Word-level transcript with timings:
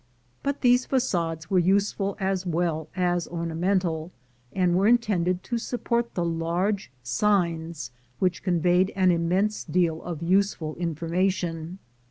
But 0.41 0.61
these 0.61 0.87
fagades 0.87 1.51
were 1.51 1.59
useful 1.59 2.17
as 2.19 2.43
well 2.43 2.87
as 2.95 3.27
ornamental, 3.27 4.11
and 4.51 4.75
were 4.75 4.87
intended 4.87 5.43
to 5.43 5.59
support 5.59 6.15
the 6.15 6.25
large 6.25 6.89
signs, 7.03 7.91
which 8.17 8.41
con 8.43 8.59
veyed 8.61 8.91
an 8.95 9.11
immense 9.11 9.63
deal 9.63 10.01
of 10.01 10.23
useful 10.23 10.73
information. 10.77 11.77